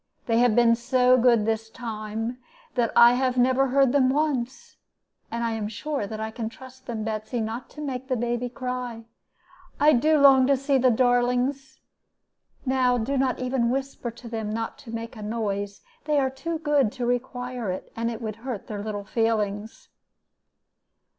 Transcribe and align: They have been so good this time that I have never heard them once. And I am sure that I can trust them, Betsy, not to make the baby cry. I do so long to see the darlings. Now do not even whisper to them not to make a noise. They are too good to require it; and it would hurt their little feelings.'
They 0.25 0.39
have 0.39 0.55
been 0.55 0.73
so 0.73 1.15
good 1.15 1.45
this 1.45 1.69
time 1.69 2.39
that 2.73 2.91
I 2.95 3.13
have 3.13 3.37
never 3.37 3.67
heard 3.67 3.91
them 3.91 4.09
once. 4.09 4.77
And 5.29 5.43
I 5.43 5.51
am 5.51 5.67
sure 5.67 6.07
that 6.07 6.19
I 6.19 6.31
can 6.31 6.49
trust 6.49 6.87
them, 6.87 7.03
Betsy, 7.03 7.39
not 7.39 7.69
to 7.69 7.81
make 7.85 8.07
the 8.07 8.15
baby 8.15 8.49
cry. 8.49 9.05
I 9.79 9.93
do 9.93 10.13
so 10.15 10.21
long 10.21 10.47
to 10.47 10.57
see 10.57 10.79
the 10.79 10.89
darlings. 10.89 11.81
Now 12.65 12.97
do 12.97 13.15
not 13.15 13.37
even 13.37 13.69
whisper 13.69 14.09
to 14.09 14.27
them 14.27 14.51
not 14.51 14.79
to 14.79 14.91
make 14.91 15.15
a 15.15 15.21
noise. 15.21 15.81
They 16.05 16.17
are 16.19 16.31
too 16.31 16.57
good 16.57 16.91
to 16.93 17.05
require 17.05 17.69
it; 17.69 17.93
and 17.95 18.09
it 18.09 18.23
would 18.23 18.37
hurt 18.37 18.65
their 18.65 18.81
little 18.83 19.05
feelings.' 19.05 19.87